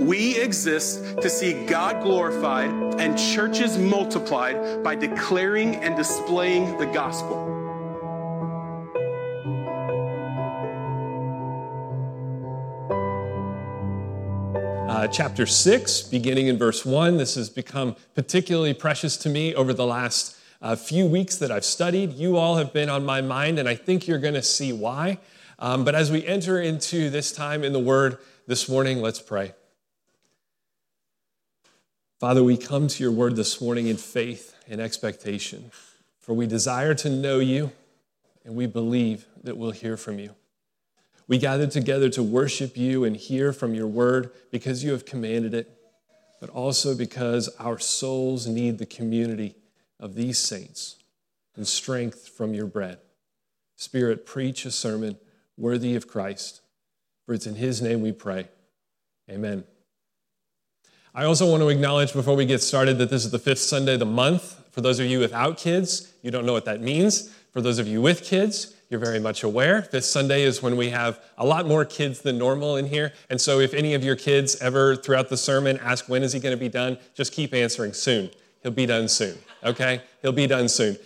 [0.00, 7.52] We exist to see God glorified and churches multiplied by declaring and displaying the gospel.
[14.88, 17.16] Uh, chapter 6, beginning in verse 1.
[17.16, 21.64] This has become particularly precious to me over the last uh, few weeks that I've
[21.64, 22.12] studied.
[22.12, 25.18] You all have been on my mind, and I think you're going to see why.
[25.58, 29.54] Um, but as we enter into this time in the Word this morning, let's pray.
[32.22, 35.72] Father, we come to your word this morning in faith and expectation,
[36.20, 37.72] for we desire to know you
[38.44, 40.36] and we believe that we'll hear from you.
[41.26, 45.52] We gather together to worship you and hear from your word because you have commanded
[45.52, 45.76] it,
[46.40, 49.56] but also because our souls need the community
[49.98, 51.02] of these saints
[51.56, 52.98] and strength from your bread.
[53.74, 55.18] Spirit, preach a sermon
[55.56, 56.60] worthy of Christ,
[57.26, 58.46] for it's in his name we pray.
[59.28, 59.64] Amen.
[61.14, 63.94] I also want to acknowledge before we get started that this is the fifth Sunday
[63.94, 64.58] of the month.
[64.70, 67.28] For those of you without kids, you don't know what that means.
[67.52, 69.82] For those of you with kids, you're very much aware.
[69.82, 73.12] Fifth Sunday is when we have a lot more kids than normal in here.
[73.28, 76.40] And so if any of your kids ever throughout the sermon ask when is he
[76.40, 78.30] going to be done, just keep answering soon.
[78.62, 80.00] He'll be done soon, okay?
[80.22, 80.96] He'll be done soon.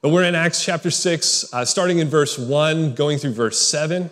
[0.00, 4.10] But we're in Acts chapter 6, uh, starting in verse 1, going through verse 7.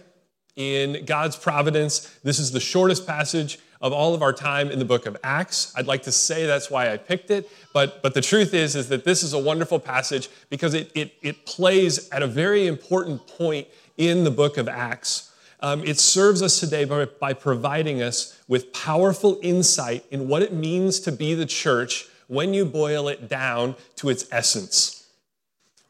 [0.56, 4.84] In God's providence, this is the shortest passage of all of our time in the
[4.84, 5.72] book of Acts.
[5.76, 8.88] I'd like to say that's why I picked it, but, but the truth is, is
[8.88, 13.26] that this is a wonderful passage because it, it, it plays at a very important
[13.26, 15.32] point in the book of Acts.
[15.60, 20.52] Um, it serves us today by, by providing us with powerful insight in what it
[20.52, 25.06] means to be the church when you boil it down to its essence.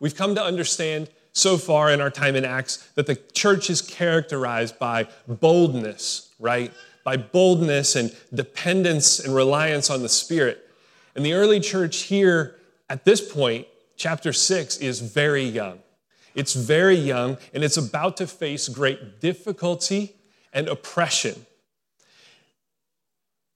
[0.01, 3.83] We've come to understand so far in our time in Acts that the church is
[3.83, 6.73] characterized by boldness, right?
[7.09, 10.69] By boldness and dependence and reliance on the Spirit.
[11.17, 12.57] And the early church here
[12.91, 15.79] at this point, chapter 6, is very young.
[16.35, 20.17] It's very young and it's about to face great difficulty
[20.53, 21.47] and oppression.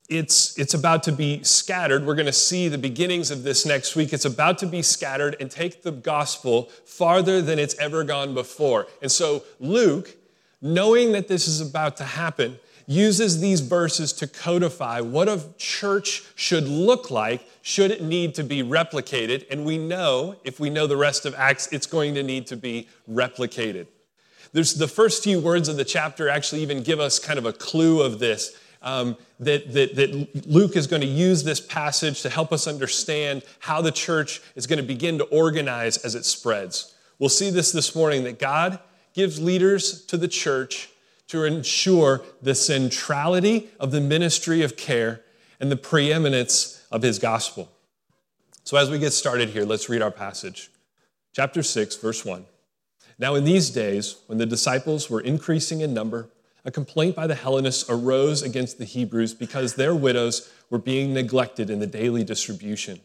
[0.09, 2.07] It's, it's about to be scattered.
[2.07, 4.15] We're going to see the beginnings of this next week.
[4.15, 8.87] It's about to be scattered and take the gospel farther than it's ever gone before.
[9.03, 10.17] And so, Luke,
[10.63, 16.25] knowing that this is about to happen, uses these verses to codify what a church
[16.35, 19.45] should look like should it need to be replicated.
[19.51, 22.57] And we know, if we know the rest of Acts, it's going to need to
[22.57, 23.87] be replicated.
[24.53, 27.53] There's the first few words of the chapter actually even give us kind of a
[27.53, 28.57] clue of this.
[28.83, 33.45] Um, that, that, that Luke is going to use this passage to help us understand
[33.61, 36.93] how the church is going to begin to organize as it spreads.
[37.21, 38.81] We'll see this this morning that God
[39.15, 40.91] gives leaders to the church
[41.29, 45.23] to ensure the centrality of the ministry of care
[45.61, 47.71] and the preeminence of his gospel.
[48.65, 50.71] So, as we get started here, let's read our passage.
[51.33, 52.45] Chapter 6, verse 1.
[53.19, 56.29] Now, in these days, when the disciples were increasing in number,
[56.65, 61.71] a complaint by the Hellenists arose against the Hebrews because their widows were being neglected
[61.71, 63.01] in the daily distribution.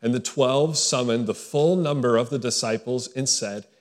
[0.00, 3.66] And the twelve summoned the full number of the disciples and said,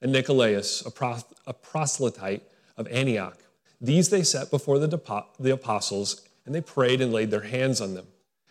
[0.00, 0.84] and Nicolaus,
[1.46, 2.42] a proselyte
[2.76, 3.38] of Antioch.
[3.80, 7.94] These they set before the, the apostles, and they prayed and laid their hands on
[7.94, 8.06] them.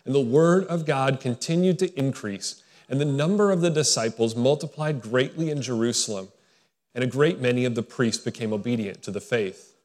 [0.06, 5.02] And the word of God continued to increase, and the number of the disciples multiplied
[5.02, 6.30] greatly in Jerusalem,
[6.94, 9.76] and a great many of the priests became obedient to the faith.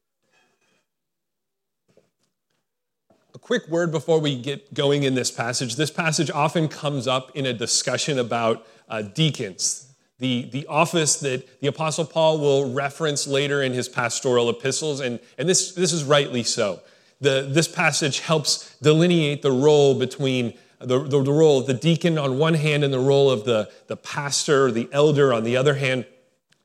[3.35, 5.77] A quick word before we get going in this passage.
[5.77, 9.90] This passage often comes up in a discussion about uh, deacons
[10.21, 15.19] the, the office that the Apostle Paul will reference later in his pastoral epistles, and,
[15.39, 16.81] and this, this is rightly so.
[17.21, 22.19] The, this passage helps delineate the role between the, the, the role of the deacon
[22.19, 25.75] on one hand and the role of the, the pastor, the elder on the other
[25.75, 26.07] hand.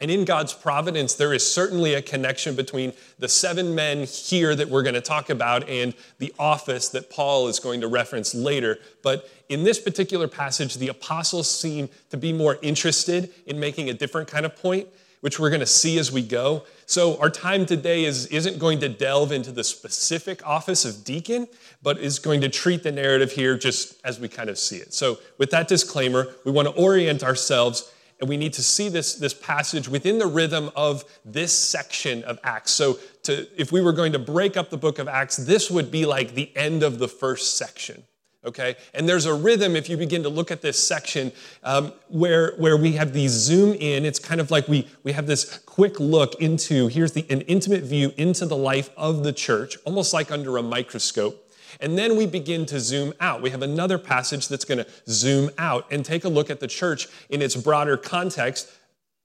[0.01, 4.67] And in God's providence, there is certainly a connection between the seven men here that
[4.67, 8.77] we're going to talk about and the office that Paul is going to reference later.
[9.03, 13.93] But in this particular passage, the apostles seem to be more interested in making a
[13.93, 14.89] different kind of point,
[15.21, 16.65] which we're going to see as we go.
[16.85, 21.47] So our time today is, isn't going to delve into the specific office of deacon,
[21.81, 24.93] but is going to treat the narrative here just as we kind of see it.
[24.93, 29.15] So with that disclaimer, we want to orient ourselves and we need to see this,
[29.15, 32.71] this passage within the rhythm of this section of Acts.
[32.71, 35.91] So to, if we were going to break up the book of Acts, this would
[35.91, 38.03] be like the end of the first section
[38.45, 38.75] okay?
[38.93, 41.31] And there's a rhythm if you begin to look at this section
[41.63, 44.05] um, where, where we have these zoom in.
[44.05, 47.83] It's kind of like we, we have this quick look into, here's the, an intimate
[47.83, 51.41] view into the life of the church, almost like under a microscope.
[51.79, 53.41] And then we begin to zoom out.
[53.41, 56.67] We have another passage that's going to zoom out and take a look at the
[56.67, 58.71] church in its broader context,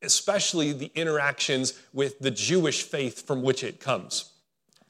[0.02, 4.30] especially the interactions with the Jewish faith from which it comes.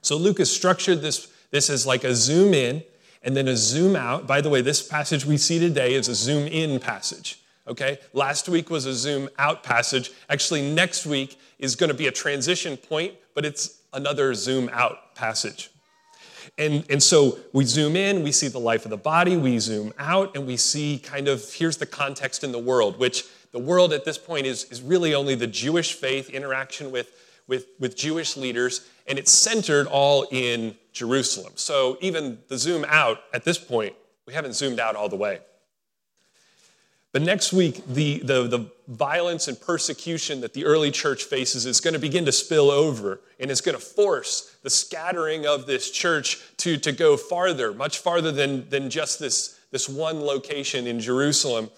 [0.02, 2.82] So Luke has structured this, this as like a zoom in
[3.22, 4.26] and then a zoom out.
[4.26, 7.40] By the way, this passage we see today is a zoom in passage.
[7.68, 7.98] Okay?
[8.12, 10.10] Last week was a zoom out passage.
[10.28, 15.14] Actually, next week is going to be a transition point, but it's another zoom out
[15.14, 15.70] passage.
[16.58, 19.92] And, and so we zoom in, we see the life of the body, we zoom
[19.98, 23.92] out, and we see kind of here's the context in the world, which the world
[23.92, 27.12] at this point is, is really only the Jewish faith interaction with,
[27.46, 31.52] with, with Jewish leaders, and it's centered all in Jerusalem.
[31.56, 33.94] So even the zoom out at this point,
[34.26, 35.40] we haven't zoomed out all the way.
[37.12, 41.80] But next week, the, the, the, violence and persecution that the early church faces is
[41.80, 45.90] going to begin to spill over, and it's going to force the scattering of this
[45.90, 50.98] church to, to go farther, much farther than, than just this, this one location in
[50.98, 51.70] Jerusalem.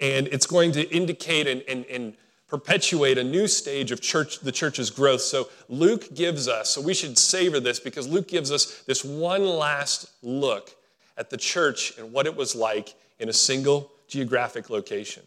[0.00, 2.14] And it's going to indicate and, and, and
[2.48, 5.20] perpetuate a new stage of church, the church's growth.
[5.20, 9.46] So Luke gives us, so we should savor this because Luke gives us this one
[9.46, 10.74] last look
[11.16, 15.22] at the church and what it was like in a single geographic location.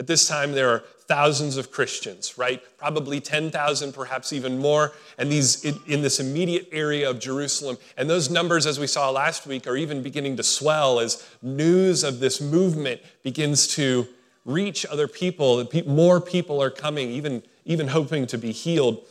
[0.00, 2.62] At this time, there are thousands of Christians, right?
[2.78, 7.76] Probably 10,000, perhaps even more, and these in, this immediate area of Jerusalem.
[7.98, 12.02] And those numbers, as we saw last week, are even beginning to swell as news
[12.02, 14.08] of this movement begins to
[14.46, 15.68] reach other people.
[15.86, 19.04] More people are coming, even, even hoping to be healed.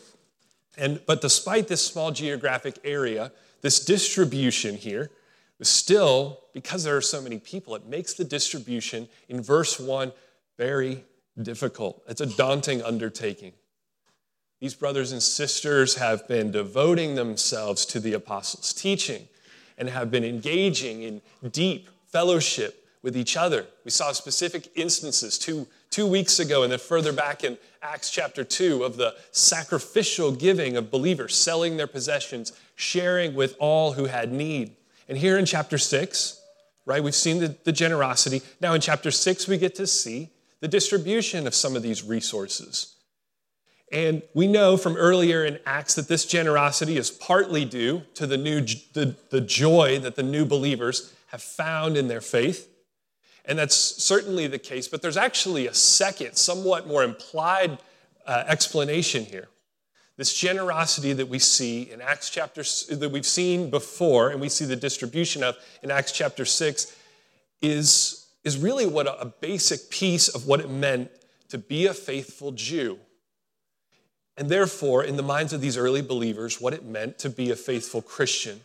[0.76, 3.32] And, but despite this small geographic area,
[3.62, 5.12] this distribution here,
[5.62, 10.12] still, because there are so many people, it makes the distribution in verse 1
[10.60, 11.06] very
[11.42, 12.04] difficult.
[12.10, 13.54] It's a daunting undertaking.
[14.60, 19.30] These brothers and sisters have been devoting themselves to the apostles' teaching
[19.78, 23.68] and have been engaging in deep fellowship with each other.
[23.86, 28.44] We saw specific instances two, two weeks ago, and then further back in Acts chapter
[28.44, 34.34] 2 of the sacrificial giving of believers, selling their possessions, sharing with all who had
[34.34, 34.76] need.
[35.08, 36.42] And here in chapter 6,
[36.86, 38.42] right, we've seen the, the generosity.
[38.60, 42.96] Now in chapter 6, we get to see the distribution of some of these resources.
[43.92, 48.38] And we know from earlier in Acts that this generosity is partly due to the,
[48.38, 48.62] new,
[48.94, 52.68] the, the joy that the new believers have found in their faith.
[53.46, 57.80] And that's certainly the case, but there's actually a second, somewhat more implied
[58.28, 59.48] uh, explanation here.
[60.18, 62.62] This generosity that we see in Acts chapter,
[62.94, 66.96] that we've seen before, and we see the distribution of in Acts chapter 6,
[67.62, 71.10] is, is really what a, basic piece of what it meant
[71.50, 73.00] to be a faithful Jew.
[74.38, 77.56] And therefore, in the minds of these early believers, what it meant to be a
[77.56, 78.62] faithful Christian.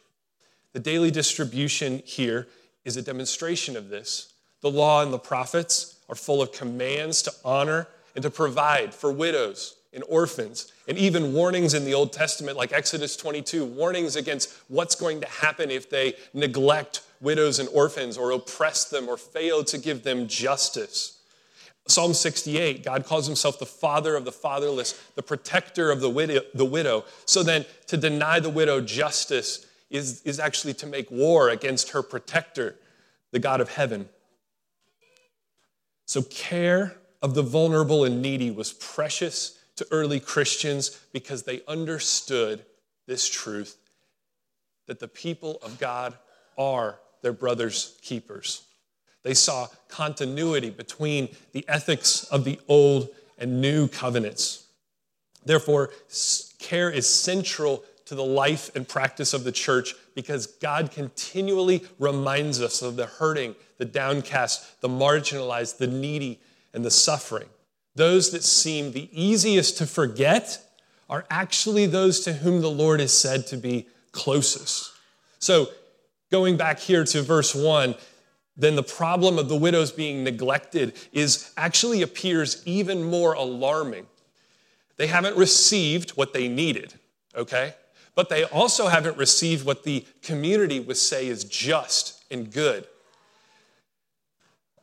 [0.72, 2.46] The daily distribution here
[2.84, 4.32] is a demonstration of this.
[4.60, 9.10] The law and the prophets are full of commands to honor and to provide for
[9.10, 14.52] widows and orphans, and even warnings in the Old Testament, like Exodus 22, warnings against
[14.68, 19.64] what's going to happen if they neglect widows and orphans or oppress them or fail
[19.64, 21.18] to give them justice.
[21.86, 26.40] Psalm 68, God calls himself the father of the fatherless, the protector of the widow.
[26.54, 27.04] The widow.
[27.26, 32.02] So then, to deny the widow justice is, is actually to make war against her
[32.02, 32.76] protector,
[33.32, 34.08] the God of heaven.
[36.06, 42.64] So, care of the vulnerable and needy was precious to early Christians because they understood
[43.06, 43.76] this truth
[44.86, 46.14] that the people of God
[46.56, 48.64] are their brother's keepers.
[49.22, 54.66] They saw continuity between the ethics of the old and new covenants.
[55.42, 55.90] Therefore,
[56.58, 62.60] care is central to the life and practice of the church because God continually reminds
[62.60, 66.40] us of the hurting, the downcast, the marginalized, the needy,
[66.74, 67.48] and the suffering.
[67.94, 70.60] Those that seem the easiest to forget
[71.08, 74.90] are actually those to whom the Lord is said to be closest.
[75.38, 75.68] So,
[76.34, 77.94] going back here to verse 1,
[78.56, 84.04] then the problem of the widows being neglected is actually appears even more alarming
[84.96, 86.94] They haven't received what they needed,
[87.36, 87.74] okay?
[88.16, 92.88] But they also haven't received what the community would say is just and good.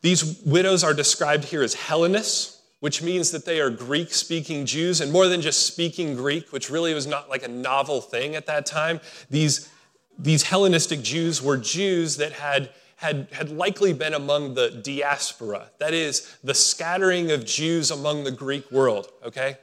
[0.02, 5.02] These widows are described here as Hellenists, which means that they are Greek speaking Jews,
[5.02, 8.46] and more than just speaking Greek, which really was not like a novel thing at
[8.46, 9.70] that time, these,
[10.18, 15.94] these Hellenistic Jews were Jews that had, had, had likely been among the diaspora, that
[15.94, 19.58] is, the scattering of Jews among the Greek world, okay?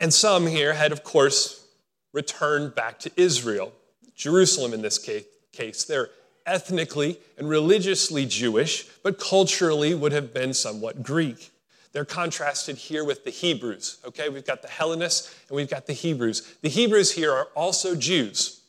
[0.00, 1.64] And some here had, of course,
[2.12, 3.72] returned back to Israel,
[4.16, 5.84] Jerusalem in this case.
[5.84, 6.10] They're
[6.44, 11.51] ethnically and religiously Jewish, but culturally would have been somewhat Greek.
[11.92, 13.98] They're contrasted here with the Hebrews.
[14.06, 16.56] Okay, we've got the Hellenists and we've got the Hebrews.
[16.62, 18.60] The Hebrews here are also Jews.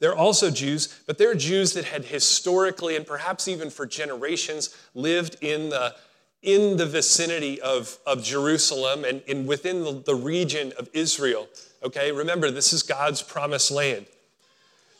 [0.00, 5.36] They're also Jews, but they're Jews that had historically and perhaps even for generations lived
[5.40, 5.94] in the,
[6.42, 11.48] in the vicinity of, of Jerusalem and in, within the, the region of Israel.
[11.82, 14.06] Okay, remember, this is God's promised land.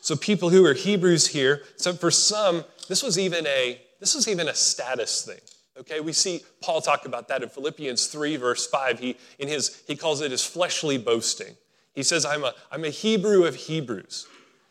[0.01, 4.29] So people who are Hebrews here, so for some, this was even a this was
[4.29, 5.41] even a status thing.
[5.79, 8.99] Okay, we see Paul talk about that in Philippians 3, verse 5.
[8.99, 11.55] He in his he calls it his fleshly boasting.
[11.95, 14.27] He says, I'm a, I'm a Hebrew of Hebrews.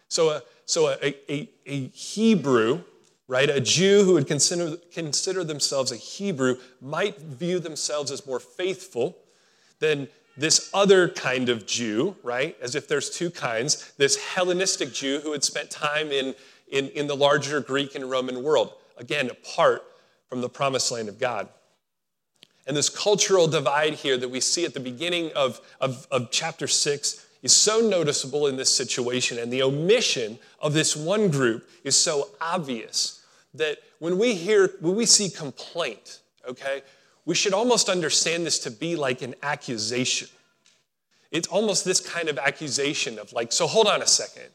[0.09, 2.83] So uh, a so a, a, a Hebrew,
[3.27, 8.41] right, a Jew who would consider, consider themselves a Hebrew might view themselves as more
[8.41, 9.17] faithful
[9.79, 12.55] than this other kind of Jew, right?
[12.61, 16.35] As if there's two kinds, this Hellenistic Jew who had spent time in,
[16.71, 19.83] in, in the larger Greek and Roman world, again, apart
[20.28, 21.49] from the promised land of God.
[22.66, 26.68] And this cultural divide here that we see at the beginning of, of, of chapter
[26.68, 31.97] 6 is so noticeable in this situation, and the omission of this one group is
[31.97, 36.82] so obvious that when we hear, when we see complaint, okay,
[37.25, 40.28] we should almost understand this to be like an accusation.
[41.30, 44.49] It's almost this kind of accusation of like, so hold on a second.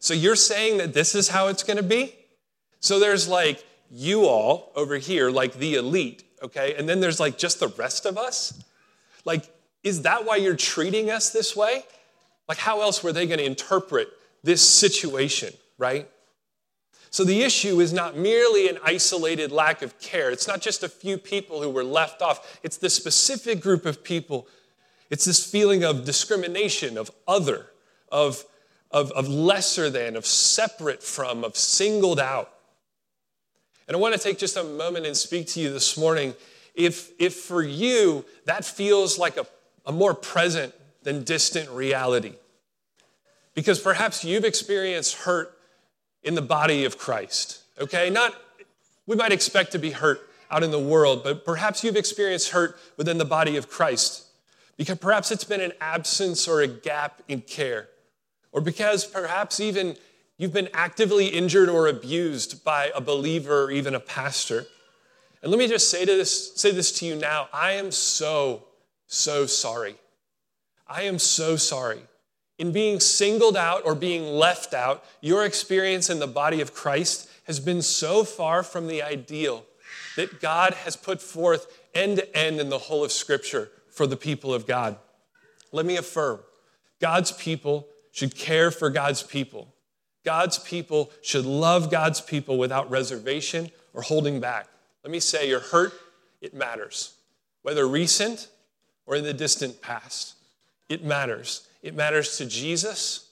[0.00, 2.14] So you're saying that this is how it's to be?
[2.80, 6.74] So there's like you all over here, like the elite, okay?
[6.76, 8.62] And then there's like just the rest of us?
[9.24, 9.50] Like,
[9.82, 11.84] is that why you're treating us this way?
[12.48, 14.08] Like, how else were they going to interpret
[14.42, 16.08] this situation, right?
[17.10, 20.30] So the issue is not merely an isolated lack of care.
[20.30, 22.58] It's not just a few people who were left off.
[22.62, 24.46] It's the specific group of people.
[25.10, 27.66] It's this feeling of discrimination, of other,
[28.12, 28.44] of,
[28.90, 32.52] of, of lesser than, of separate from, of singled out.
[33.88, 36.34] And I want to take just a moment and speak to you this morning.
[36.74, 39.46] If, if for you that feels like a,
[39.86, 42.34] a more present than distant reality,
[43.54, 45.58] because perhaps you've experienced hurt
[46.22, 47.62] in the body of Christ.
[47.80, 48.10] Okay?
[48.10, 48.34] Not,
[49.06, 52.78] we might expect to be hurt out in the world, but perhaps you've experienced hurt
[52.98, 54.26] within the body of Christ.
[54.76, 57.88] Because perhaps it's been an absence or a gap in care.
[58.52, 59.96] Or because perhaps even
[60.38, 64.66] you've been actively injured or abused by a believer or even a pastor.
[65.42, 68.64] And let me just say, to this, say this to you now I am so,
[69.06, 69.96] so sorry.
[70.86, 72.00] I am so sorry
[72.58, 77.30] in being singled out or being left out, your experience in the body of Christ
[77.44, 79.64] has been so far from the ideal
[80.16, 84.16] that God has put forth end to end in the whole of Scripture for the
[84.16, 84.96] people of God.
[85.70, 86.40] Let me affirm
[87.00, 89.72] God's people should care for God's people.
[90.24, 94.68] God's people should love God's people without reservation or holding back.
[95.04, 95.92] Let me say, your hurt,
[96.40, 97.14] it matters.
[97.62, 98.48] Whether recent
[99.06, 100.34] or in the distant past,
[100.88, 101.68] it matters.
[101.82, 103.28] It matters to Jesus,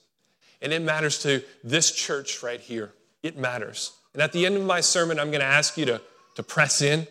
[0.61, 2.93] and it matters to this church right here.
[3.23, 3.91] It matters.
[4.13, 6.01] And at the end of my sermon, I'm going to ask you to,
[6.35, 7.07] to press in.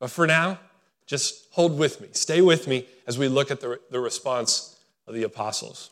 [0.00, 0.58] But for now,
[1.06, 2.08] just hold with me.
[2.12, 5.90] Stay with me as we look at the, the response of the apostles.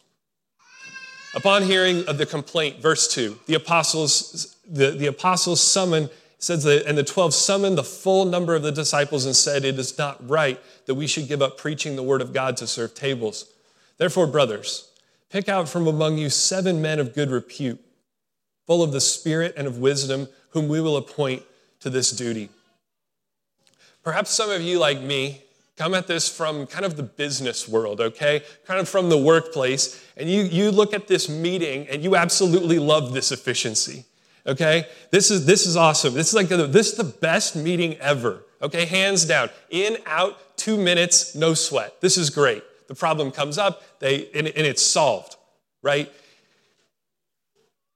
[1.35, 6.87] Upon hearing of the complaint, verse 2, the apostles, the, the apostles summoned, says that,
[6.87, 10.29] and the 12 summoned the full number of the disciples and said, It is not
[10.29, 13.53] right that we should give up preaching the word of God to serve tables.
[13.99, 14.91] Therefore, brothers,
[15.31, 17.81] pick out from among you seven men of good repute,
[18.67, 21.45] full of the Spirit and of wisdom, whom we will appoint
[21.81, 22.49] to this duty.
[24.03, 25.43] Perhaps some of you, like me,
[25.81, 28.43] come at this from kind of the business world, okay?
[28.67, 32.79] Kind of from the workplace, and you, you look at this meeting and you absolutely
[32.79, 34.05] love this efficiency,
[34.47, 34.87] okay?
[35.11, 36.13] This is, this is awesome.
[36.13, 38.85] This is like this is the best meeting ever, okay?
[38.85, 39.49] Hands down.
[39.71, 42.01] In, out, two minutes, no sweat.
[42.03, 45.37] This is great the problem comes up, they, and, and it's solved,
[45.81, 46.13] right?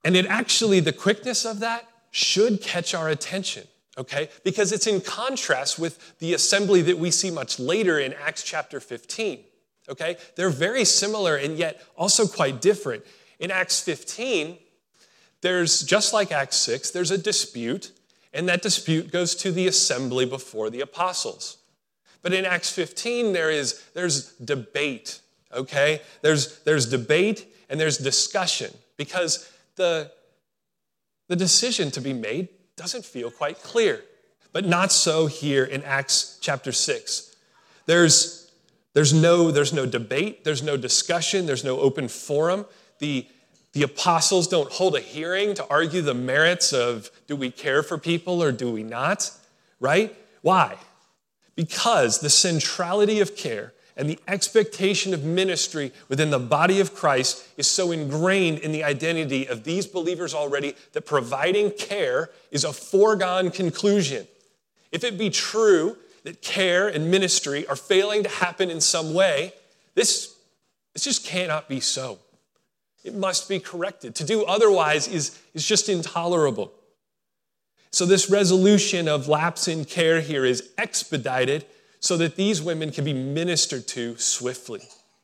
[0.04, 3.66] And it actually, the quickness of that should catch our attention.
[3.98, 4.28] Okay?
[4.42, 8.80] Because it's in contrast with the assembly that we see much later in Acts chapter
[8.80, 9.40] 15,
[9.88, 10.16] okay?
[10.36, 13.04] They're very similar and yet also quite different.
[13.38, 14.58] In Acts 15,
[15.40, 17.92] there's, just like Acts 6, there's a dispute,
[18.32, 21.58] and that dispute goes to the assembly before the apostles.
[22.22, 25.20] But in Acts 15, there is, there's debate,
[25.52, 26.00] okay?
[26.22, 30.10] There's, there's debate and there's discussion because the,
[31.28, 34.02] the decision to be made doesn't feel quite clear.
[34.52, 37.34] But not so here in Acts chapter 6.
[37.86, 38.50] There's,
[38.94, 42.64] there's, no, there's no debate, there's no discussion, there's no open forum.
[43.00, 43.26] The,
[43.72, 47.98] the apostles don't hold a hearing to argue the merits of do we care for
[47.98, 49.30] people or do we not,
[49.80, 50.16] right?
[50.42, 50.76] Why?
[51.56, 57.46] Because the centrality of care and the expectation of ministry within the body of Christ
[57.56, 62.72] is so ingrained in the identity of these believers already that providing care is a
[62.72, 64.26] foregone conclusion.
[64.90, 69.52] If it be true that care and ministry are failing to happen in some way,
[69.94, 70.34] this,
[70.92, 72.18] this just cannot be so.
[73.04, 74.14] It must be corrected.
[74.16, 76.72] To do otherwise is, is just intolerable.
[77.90, 81.64] So, this resolution of lapse in care here is expedited
[82.04, 84.82] so that these women can be ministered to swiftly.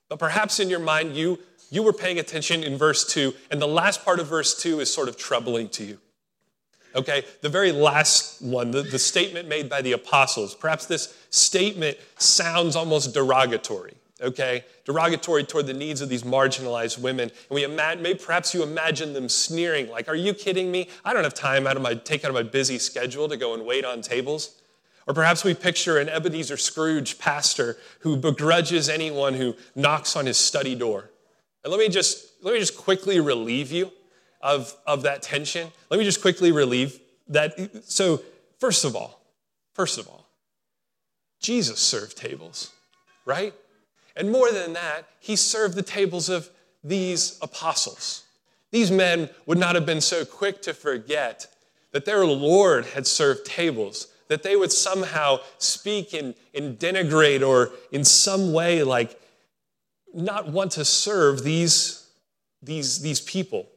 [0.08, 3.68] But perhaps in your mind, you, you were paying attention in verse 2, and the
[3.68, 5.98] last part of verse 2 is sort of troubling to you.
[6.94, 11.98] Okay, the very last one, the, the statement made by the apostles, perhaps this statement
[12.16, 14.66] sounds almost derogatory okay?
[14.84, 17.30] Derogatory toward the needs of these marginalized women.
[17.30, 20.90] And we imagine, maybe perhaps you imagine them sneering, like, are you kidding me?
[21.06, 23.54] I don't have time out of my, take out of my busy schedule to go
[23.54, 24.59] and wait on tables.
[25.10, 30.36] Or perhaps we picture an Ebenezer Scrooge pastor who begrudges anyone who knocks on his
[30.36, 31.10] study door.
[31.64, 33.90] And let me just, let me just quickly relieve you
[34.40, 35.72] of, of that tension.
[35.90, 37.82] Let me just quickly relieve that.
[37.90, 38.22] So,
[38.60, 39.20] first of all,
[39.74, 40.28] first of all,
[41.40, 42.70] Jesus served tables,
[43.24, 43.52] right?
[44.14, 46.48] And more than that, he served the tables of
[46.84, 48.22] these apostles.
[48.70, 51.48] These men would not have been so quick to forget
[51.90, 57.72] that their Lord had served tables that they would somehow speak and, and denigrate or
[57.90, 59.20] in some way like
[60.14, 62.08] not want to serve these,
[62.62, 63.68] these, these people.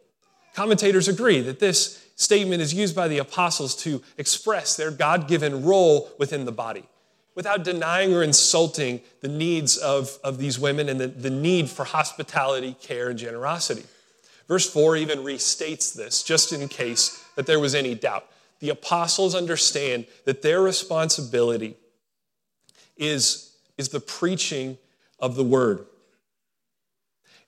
[0.54, 5.66] Commentators agree that this statement is used by the apostles to express their God given
[5.66, 6.88] role within the body
[7.34, 11.84] without denying or insulting the needs of, of these women and the, the need for
[11.84, 13.84] hospitality, care, and generosity.
[14.48, 18.28] Verse 4 even restates this, just in case that there was any doubt
[18.64, 21.76] the apostles understand that their responsibility
[22.96, 24.78] is, is the preaching
[25.20, 25.86] of the word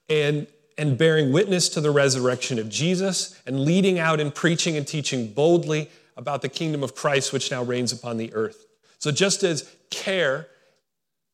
[0.10, 0.46] and,
[0.78, 5.32] and bearing witness to the resurrection of Jesus and leading out and preaching and teaching
[5.32, 8.66] boldly about the kingdom of Christ, which now reigns upon the earth.
[9.00, 10.48] So, just as care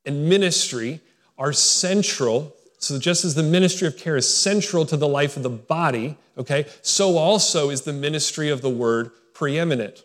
[0.05, 0.99] and ministry
[1.39, 5.43] are central so just as the ministry of care is central to the life of
[5.43, 9.11] the body, okay, so also is the ministry of the word
[9.41, 10.03] preeminent.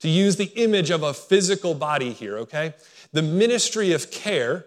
[0.00, 2.74] To use the image of a physical body here, okay?
[3.12, 4.66] The ministry of care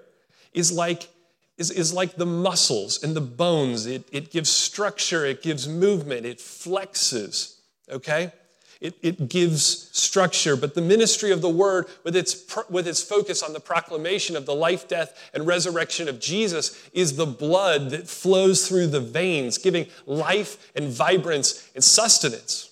[0.54, 1.10] is like,
[1.58, 3.86] is, is like the muscles and the bones.
[3.86, 7.58] It, it gives structure, it gives movement, it flexes,
[7.90, 8.32] okay?
[8.80, 10.56] It, it gives structure.
[10.56, 14.46] But the ministry of the word, with its, with its focus on the proclamation of
[14.46, 19.58] the life, death, and resurrection of Jesus, is the blood that flows through the veins,
[19.58, 22.70] giving life and vibrance and sustenance.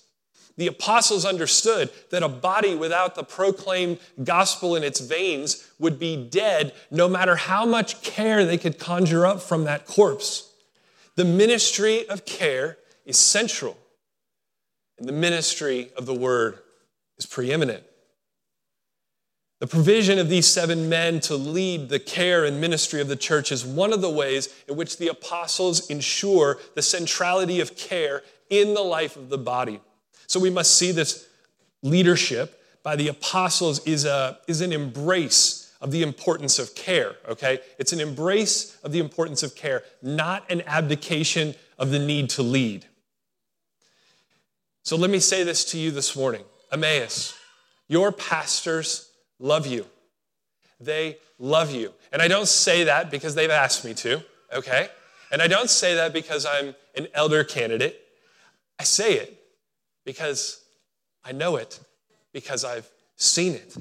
[0.58, 6.16] The apostles understood that a body without the proclaimed gospel in its veins would be
[6.16, 10.52] dead no matter how much care they could conjure up from that corpse.
[11.16, 13.78] The ministry of care is central,
[14.98, 16.60] and the ministry of the word
[17.18, 17.84] is preeminent.
[19.60, 23.52] The provision of these seven men to lead the care and ministry of the church
[23.52, 28.74] is one of the ways in which the apostles ensure the centrality of care in
[28.74, 29.80] the life of the body.
[30.32, 31.28] So we must see this
[31.84, 37.60] leadership by the apostles is, a, is an embrace of the importance of care, okay?
[37.78, 42.44] It's an embrace of the importance of care, not an abdication of the need to
[42.44, 42.86] lead.
[44.84, 47.38] So let me say this to you this morning Emmaus,
[47.90, 49.86] your pastors love you.
[50.80, 51.92] They love you.
[52.14, 54.88] And I don't say that because they've asked me to, okay?
[55.30, 58.00] And I don't say that because I'm an elder candidate.
[58.80, 59.40] I say it
[60.06, 60.64] because
[61.24, 61.80] I know it,
[62.34, 63.76] because I've seen it.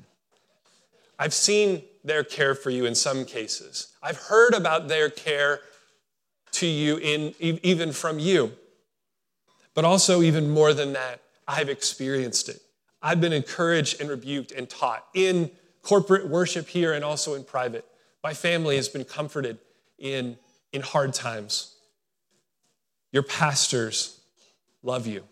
[1.18, 3.92] I've seen their care for you in some cases.
[4.02, 5.60] I've heard about their care
[6.52, 8.52] to you in, even from you.
[9.74, 12.60] But also, even more than that, I've experienced it.
[13.02, 15.50] I've been encouraged and rebuked and taught in
[15.82, 17.84] corporate worship here and also in private.
[18.22, 19.58] My family has been comforted
[19.98, 20.36] in,
[20.72, 21.76] in hard times.
[23.12, 24.20] Your pastors
[24.82, 25.24] love you.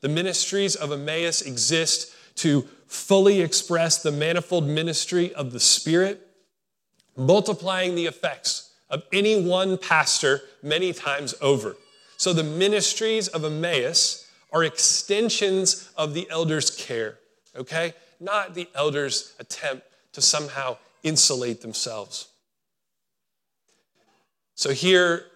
[0.00, 6.26] The ministries of Emmaus exist to fully express the manifold ministry of the Spirit,
[7.16, 11.76] multiplying the effects of any one pastor many times over.
[12.16, 17.18] So the ministries of Emmaus are extensions of the elders' care,
[17.56, 17.94] okay?
[18.20, 22.28] Not the elders' attempt to somehow insulate themselves.
[24.54, 25.26] So here,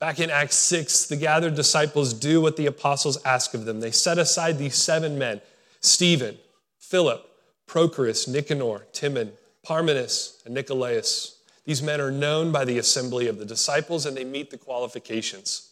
[0.00, 3.80] back in Acts 6, the gathered disciples do what the apostles ask of them.
[3.80, 5.40] They set aside these seven men
[5.80, 6.36] Stephen,
[6.78, 7.24] Philip,
[7.66, 9.32] Prochorus, Nicanor, Timon,
[9.64, 11.36] Parmenas, and Nicolaus.
[11.64, 15.70] These men are known by the assembly of the disciples and they meet the qualifications.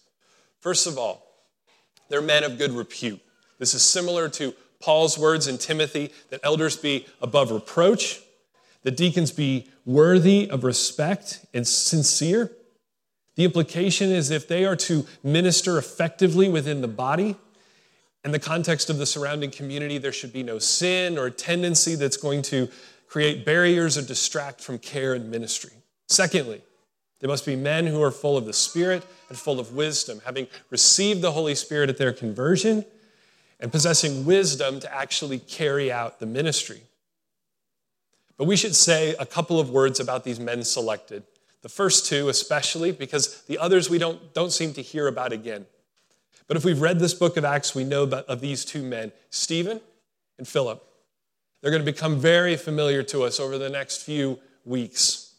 [0.60, 1.26] First of all,
[2.08, 3.20] they're men of good repute.
[3.58, 8.20] This is similar to Paul's words in Timothy that elders be above reproach,
[8.82, 12.52] that deacons be worthy of respect and sincere.
[13.38, 17.37] The implication is if they are to minister effectively within the body,
[18.24, 22.16] and the context of the surrounding community, there should be no sin or tendency that's
[22.16, 22.68] going to
[23.07, 25.70] create barriers or distract from care and ministry.
[26.09, 26.62] Secondly,
[27.20, 30.48] they must be men who are full of the Spirit and full of wisdom, having
[30.70, 32.85] received the Holy Spirit at their conversion
[33.61, 36.81] and possessing wisdom to actually carry out the ministry.
[38.37, 41.22] But we should say a couple of words about these men selected.
[41.62, 45.66] The first two, especially, because the others we don't, don't seem to hear about again.
[46.46, 49.80] But if we've read this book of Acts, we know of these two men, Stephen
[50.38, 50.82] and Philip.
[51.60, 55.34] They're going to become very familiar to us over the next few weeks.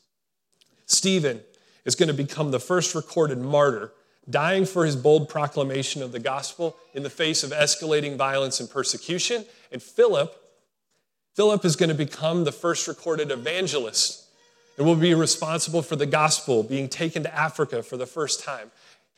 [0.86, 1.42] Stephen
[1.86, 3.94] is going to become the first recorded martyr,
[4.30, 8.70] dying for his bold proclamation of the gospel in the face of escalating violence and
[8.70, 9.46] persecution.
[9.72, 10.36] And Philip,
[11.36, 14.26] Philip is going to become the first recorded evangelist
[14.80, 18.72] and will be responsible for the gospel being taken to Africa for the first time.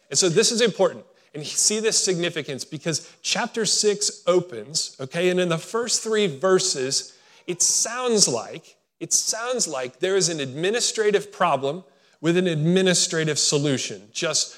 [0.09, 1.05] And so this is important.
[1.33, 7.17] And see this significance because chapter 6 opens, okay, and in the first 3 verses
[7.47, 11.83] it sounds like it sounds like there is an administrative problem
[12.19, 14.09] with an administrative solution.
[14.11, 14.57] Just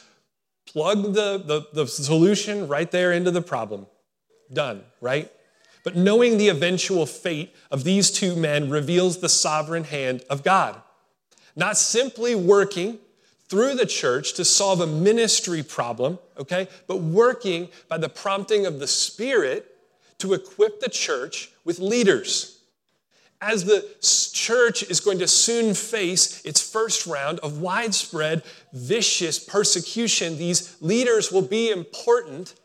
[0.65, 3.87] plug the, the, the, solution right there into the problem.
[4.51, 5.31] Done, right?
[5.83, 10.81] But knowing the eventual fate of these two men reveals the sovereign hand of God.
[11.55, 12.99] Not simply working
[13.49, 18.79] through the church to solve a ministry problem, okay, but working by the prompting of
[18.79, 19.75] the Spirit
[20.19, 22.53] to equip the church with leaders
[23.43, 23.85] as the
[24.31, 31.31] church is going to soon face its first round of widespread, vicious persecution, these leaders
[31.31, 32.55] will be important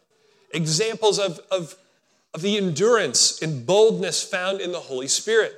[0.55, 1.75] examples of, of,
[2.33, 5.53] of the endurance and boldness found in the Holy Spirit.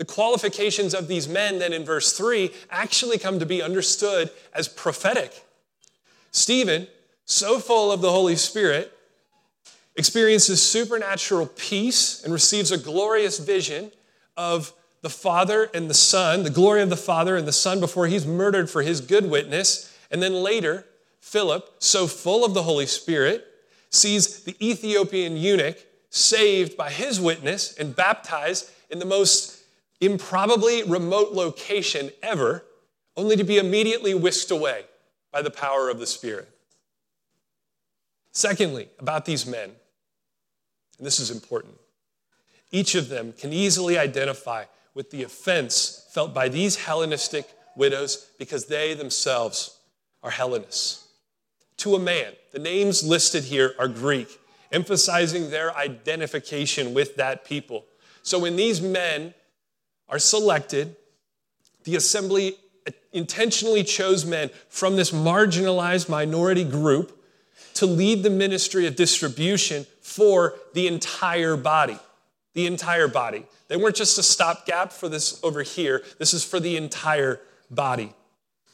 [0.00, 4.66] The qualifications of these men, then in verse 3, actually come to be understood as
[4.66, 5.44] prophetic.
[6.30, 6.86] Stephen,
[7.26, 8.96] so full of the Holy Spirit,
[9.96, 13.92] experiences supernatural peace and receives a glorious vision
[14.38, 18.06] of the Father and the Son, the glory of the Father and the Son before
[18.06, 19.94] he's murdered for his good witness.
[20.10, 20.86] And then later,
[21.20, 23.46] Philip, so full of the Holy Spirit,
[23.90, 25.76] sees the Ethiopian eunuch
[26.08, 29.59] saved by his witness and baptized in the most
[30.00, 32.64] improbably remote location ever,
[33.16, 34.84] only to be immediately whisked away
[35.32, 36.48] by the power of the Spirit.
[38.32, 39.70] Secondly, about these men,
[40.98, 41.74] and this is important.
[42.70, 48.66] Each of them can easily identify with the offense felt by these Hellenistic widows because
[48.66, 49.78] they themselves
[50.22, 51.08] are Hellenists.
[51.78, 54.28] To a man, the names listed here are Greek,
[54.70, 57.86] emphasizing their identification with that people.
[58.22, 59.34] So when these men
[60.10, 60.96] are selected,
[61.84, 62.56] the assembly
[63.12, 67.16] intentionally chose men from this marginalized minority group
[67.74, 71.98] to lead the ministry of distribution for the entire body
[72.54, 73.44] the entire body.
[73.68, 78.12] They weren't just a stopgap for this over here, this is for the entire body.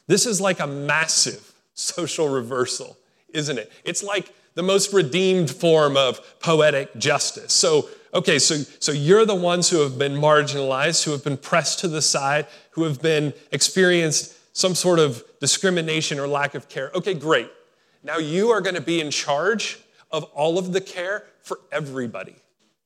[0.07, 2.97] This is like a massive social reversal,
[3.29, 3.71] isn't it?
[3.83, 7.53] It's like the most redeemed form of poetic justice.
[7.53, 11.79] So, okay, so, so you're the ones who have been marginalized, who have been pressed
[11.79, 16.91] to the side, who have been experienced some sort of discrimination or lack of care.
[16.95, 17.49] Okay, great.
[18.03, 19.79] Now you are going to be in charge
[20.11, 22.35] of all of the care for everybody.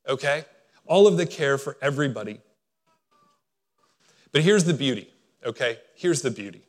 [0.07, 0.45] Okay?
[0.91, 2.41] all of the care for everybody.
[4.33, 5.09] But here's the beauty,
[5.45, 5.77] okay?
[5.95, 6.63] Here's the beauty.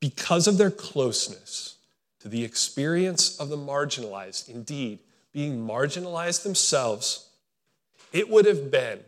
[0.00, 1.76] Because of their closeness
[2.20, 5.00] to the experience of the marginalized, indeed,
[5.32, 7.28] being marginalized themselves,
[8.12, 9.00] it would have been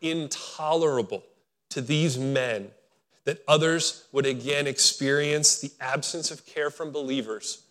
[0.00, 1.22] intolerable
[1.70, 2.70] to these men
[3.24, 7.62] that others would again experience the absence of care from believers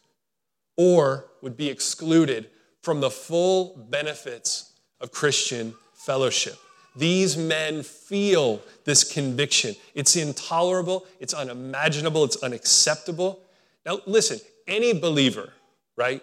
[0.78, 2.50] or would be excluded
[2.82, 6.56] from the full benefits of Christian fellowship.
[6.96, 9.76] These men feel this conviction.
[9.94, 13.42] It's intolerable, it's unimaginable, it's unacceptable.
[13.86, 15.54] Now, listen, any believer,
[15.96, 16.22] right?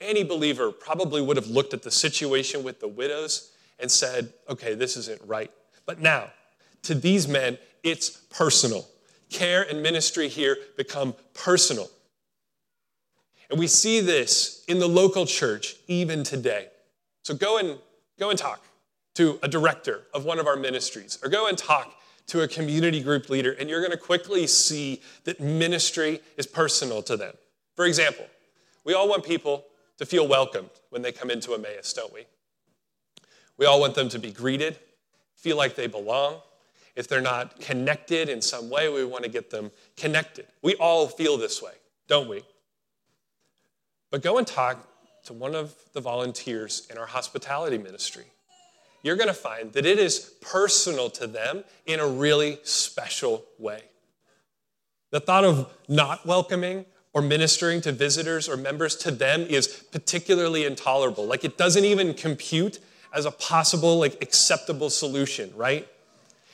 [0.00, 4.74] Any believer probably would have looked at the situation with the widows and said, okay,
[4.74, 5.50] this isn't right.
[5.86, 6.30] But now,
[6.82, 8.86] to these men, it's personal.
[9.30, 11.88] Care and ministry here become personal.
[13.50, 16.68] And we see this in the local church even today.
[17.22, 17.78] So go and
[18.18, 18.64] go and talk
[19.14, 21.94] to a director of one of our ministries or go and talk
[22.26, 27.02] to a community group leader and you're going to quickly see that ministry is personal
[27.02, 27.34] to them.
[27.76, 28.26] For example,
[28.84, 29.64] we all want people
[29.98, 32.26] to feel welcomed when they come into Emmaus, don't we?
[33.56, 34.78] We all want them to be greeted,
[35.34, 36.40] feel like they belong.
[36.94, 40.46] If they're not connected in some way, we want to get them connected.
[40.62, 41.72] We all feel this way,
[42.08, 42.42] don't we?
[44.10, 44.86] But go and talk
[45.24, 48.24] to one of the volunteers in our hospitality ministry.
[49.02, 53.82] You're going to find that it is personal to them in a really special way.
[55.10, 60.66] The thought of not welcoming or ministering to visitors or members to them is particularly
[60.66, 61.24] intolerable.
[61.24, 62.78] Like it doesn't even compute
[63.14, 65.88] as a possible, like acceptable solution, right?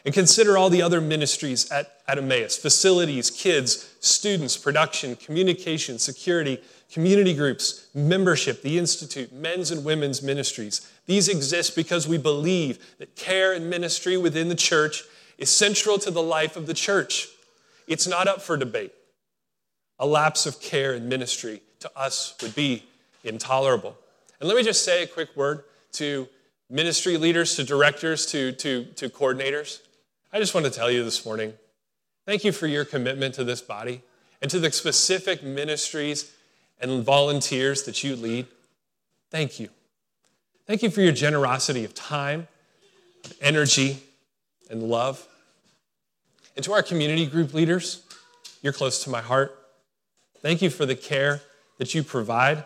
[0.05, 6.63] And consider all the other ministries at, at Emmaus facilities, kids, students, production, communication, security,
[6.93, 10.89] community groups, membership, the Institute, men's and women's ministries.
[11.07, 15.03] These exist because we believe that care and ministry within the church
[15.39, 17.27] is central to the life of the church.
[17.89, 18.93] It's not up for debate.
[19.99, 22.85] A lapse of care and ministry to us would be
[23.25, 23.97] intolerable.
[24.41, 26.29] And let me just say a quick word to
[26.69, 29.81] ministry leaders, to directors, to, to, to coordinators.
[30.33, 31.53] I just want to tell you this morning
[32.25, 34.03] thank you for your commitment to this body
[34.41, 36.33] and to the specific ministries
[36.81, 38.47] and volunteers that you lead.
[39.31, 39.69] Thank you.
[40.67, 42.49] Thank you for your generosity of time,
[43.41, 43.99] energy,
[44.71, 45.27] and love.
[46.57, 48.03] And to our community group leaders,
[48.63, 49.62] you're close to my heart.
[50.43, 51.41] Thank you for the care
[51.79, 52.65] that you provide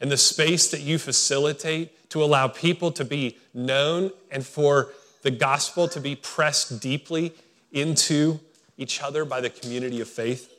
[0.00, 4.90] and the space that you facilitate to allow people to be known and for
[5.22, 7.32] the gospel to be pressed deeply
[7.72, 8.38] into
[8.76, 10.52] each other by the community of faith.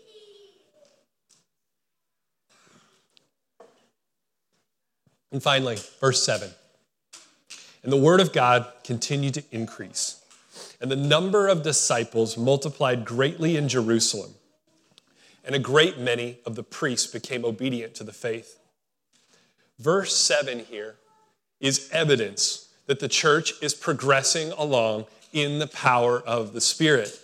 [5.31, 6.49] And finally, verse 7.
[7.83, 10.23] And the word of God continued to increase,
[10.81, 14.33] and the number of disciples multiplied greatly in Jerusalem,
[15.45, 18.59] and a great many of the priests became obedient to the faith.
[19.79, 20.95] Verse 7 here
[21.59, 27.19] is evidence that the church is progressing along in the power of the Spirit.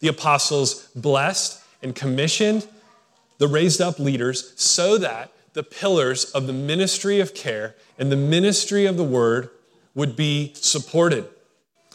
[0.00, 2.66] The apostles blessed and commissioned
[3.38, 8.16] the raised up leaders so that the pillars of the ministry of care and the
[8.16, 9.50] ministry of the word
[9.94, 11.26] would be supported.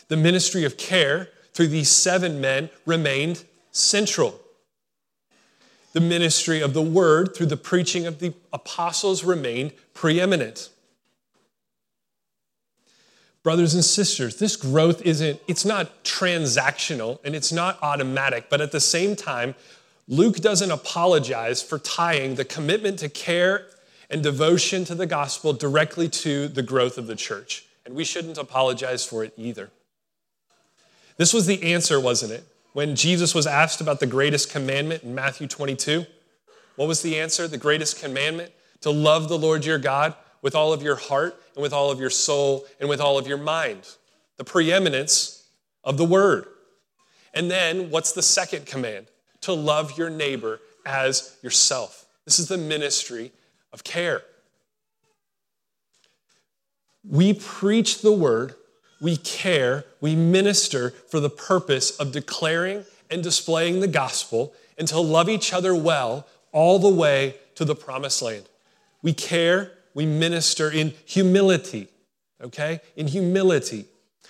[0.07, 4.39] The ministry of care through these seven men remained central.
[5.95, 10.67] The ministry of the word through the preaching of the apostles remained preeminent.
[13.43, 18.73] Brothers and sisters this growth isn't it's not transactional and it's not automatic but at
[18.73, 19.55] the same time
[20.09, 23.67] luke doesn't apologize for tying the commitment to care
[24.09, 27.67] and devotion to the gospel directly to the growth of the church.
[27.85, 29.69] And we shouldn't apologize for it either.
[31.15, 32.43] This was the answer wasn't it
[32.75, 36.05] when jesus was asked about the greatest commandment in matthew 22
[36.75, 40.13] what was the answer the greatest commandment to love the lord your god
[40.45, 43.25] with all of your heart and with all of your soul and with all of
[43.25, 43.95] your mind.
[44.37, 45.47] The preeminence
[45.83, 46.45] of the word.
[47.33, 49.07] And then what's the second command?
[49.41, 52.05] To love your neighbor as yourself.
[52.25, 53.31] This is the ministry
[53.73, 54.21] of care.
[57.03, 58.53] We preach the word,
[59.01, 64.99] we care, we minister for the purpose of declaring and displaying the gospel and to
[64.99, 68.45] love each other well all the way to the promised land.
[69.01, 71.87] We care we minister in humility,
[72.39, 72.81] okay?
[72.95, 73.85] In humility,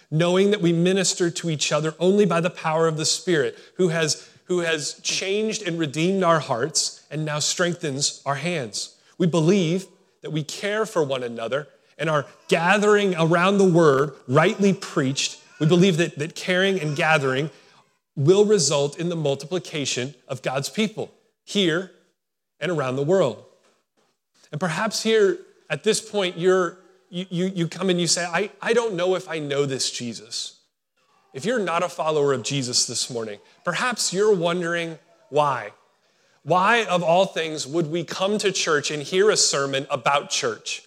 [0.10, 3.90] knowing that we minister to each other only by the power of the Spirit who
[3.90, 8.96] has, who has changed and redeemed our hearts and now strengthens our hands.
[9.18, 9.88] We believe
[10.22, 15.42] that we care for one another and are gathering around the word rightly preached.
[15.60, 17.50] We believe that, that caring and gathering
[18.16, 21.92] will result in the multiplication of God's people here
[22.60, 23.44] and around the world.
[24.52, 26.78] And perhaps here at this point, you're,
[27.10, 29.92] you, you, you come and you say, I, I don't know if I know this
[29.92, 30.60] Jesus.
[31.34, 34.98] If you're not a follower of Jesus this morning, perhaps you're wondering
[35.30, 35.72] why.
[36.44, 40.84] Why, of all things, would we come to church and hear a sermon about church?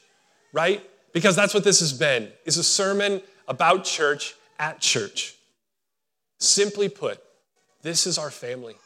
[0.52, 0.88] Right?
[1.12, 5.34] Because that's what this has been, is a sermon about church at church.
[6.38, 7.20] Simply put,
[7.82, 8.76] this is our family.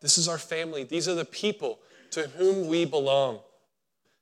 [0.00, 0.84] This is our family.
[0.84, 1.78] These are the people
[2.10, 3.40] to whom we belong.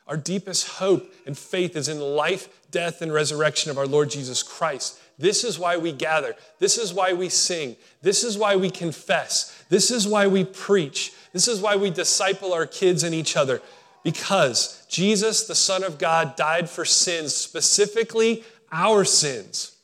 [0.06, 4.10] Our deepest hope and faith is in the life, death, and resurrection of our Lord
[4.10, 4.98] Jesus Christ.
[5.18, 6.34] This is why we gather.
[6.58, 7.76] This is why we sing.
[8.00, 9.64] This is why we confess.
[9.68, 11.12] This is why we preach.
[11.32, 13.60] This is why we disciple our kids and each other.
[14.02, 19.76] Because Jesus, the Son of God, died for sins, specifically our sins.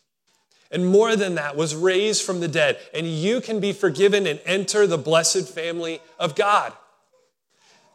[0.70, 2.78] And more than that, was raised from the dead.
[2.92, 6.72] And you can be forgiven and enter the blessed family of God.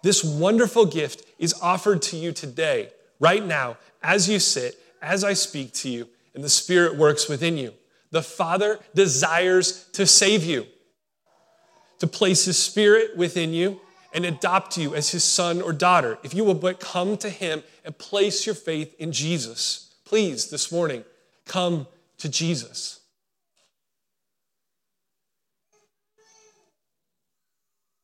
[0.02, 5.34] This wonderful gift is offered to you today, right now, as you sit, as I
[5.34, 7.74] speak to you, and the Spirit works within you.
[8.12, 10.66] The Father desires to save you,
[12.00, 13.80] to place His Spirit within you
[14.14, 16.20] and adopt you as His son or daughter.
[16.24, 20.72] If you will but come to Him and place your faith in Jesus, please, this
[20.72, 21.04] morning,
[21.46, 21.88] come
[22.20, 23.00] to Jesus.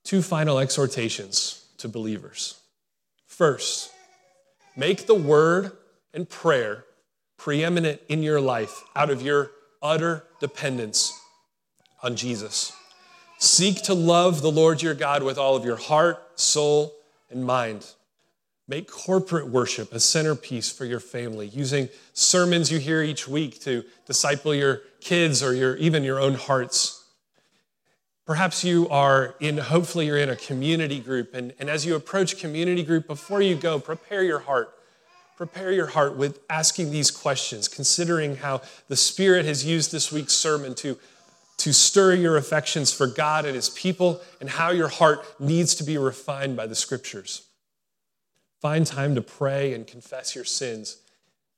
[0.04, 2.60] Two final exhortations to believers.
[3.28, 3.92] First,
[4.76, 5.72] make the word
[6.14, 6.86] and prayer
[7.38, 11.14] preeminent in your life out of your utter dependence
[12.02, 12.74] on Jesus.
[13.42, 16.94] Seek to love the Lord your God with all of your heart, soul,
[17.32, 17.86] and mind.
[18.68, 23.86] Make corporate worship a centerpiece for your family, using sermons you hear each week to
[24.06, 27.06] disciple your kids or your, even your own hearts.
[28.26, 31.34] Perhaps you are in, hopefully, you're in a community group.
[31.34, 34.76] And, and as you approach community group, before you go, prepare your heart.
[35.38, 40.34] Prepare your heart with asking these questions, considering how the Spirit has used this week's
[40.34, 41.00] sermon to,
[41.60, 45.84] to stir your affections for God and His people, and how your heart needs to
[45.84, 47.44] be refined by the Scriptures.
[48.62, 50.98] Find time to pray and confess your sins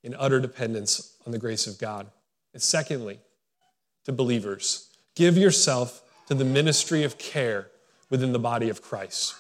[0.03, 2.07] in utter dependence on the grace of God.
[2.53, 3.19] And secondly,
[4.05, 7.67] to believers, give yourself to the ministry of care
[8.09, 9.35] within the body of Christ.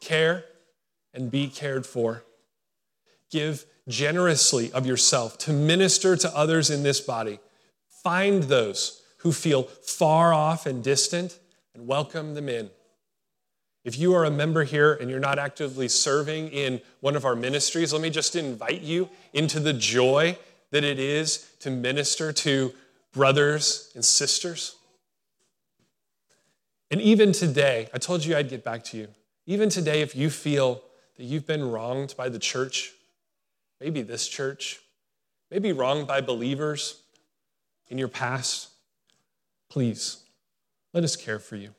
[0.00, 0.44] Care
[1.12, 2.24] and be cared for.
[3.30, 7.38] Give generously of yourself to minister to others in this body.
[8.02, 11.40] Find those who feel far off and distant
[11.74, 12.70] and welcome them in.
[13.82, 17.34] If you are a member here and you're not actively serving in one of our
[17.34, 20.38] ministries, let me just invite you into the joy
[20.70, 22.74] that it is to minister to
[23.12, 24.76] brothers and sisters.
[26.90, 29.08] And even today, I told you I'd get back to you.
[29.46, 30.82] Even today, if you feel
[31.16, 32.92] that you've been wronged by the church,
[33.80, 34.80] maybe this church,
[35.50, 37.00] maybe wronged by believers
[37.88, 38.68] in your past,
[39.74, 40.18] please
[40.92, 41.74] let us care for you.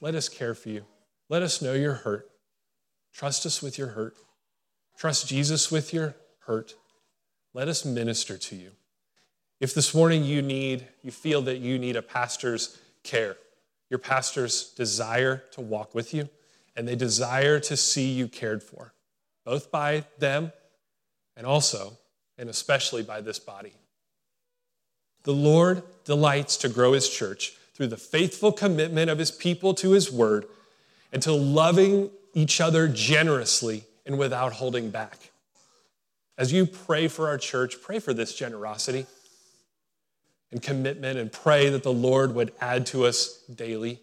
[0.00, 0.84] Let us care for you.
[1.28, 2.28] Let us know your hurt.
[3.14, 4.16] Trust us with your hurt.
[4.98, 6.74] Trust Jesus with your hurt.
[7.54, 8.72] Let us minister to you.
[9.60, 13.36] If this morning you need, you feel that you need a pastor's care,
[13.88, 16.28] your pastors desire to walk with you
[16.74, 18.92] and they desire to see you cared for,
[19.44, 20.50] both by them
[21.36, 21.96] and also
[22.36, 23.74] and especially by this body.
[25.26, 29.90] The Lord delights to grow his church through the faithful commitment of his people to
[29.90, 30.46] his word
[31.12, 35.32] and to loving each other generously and without holding back.
[36.38, 39.06] As you pray for our church, pray for this generosity
[40.52, 43.98] and commitment and pray that the Lord would add to us daily